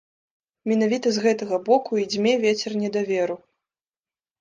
[0.71, 3.35] Менавіта з гэтага боку і дзьме вецер недаверу.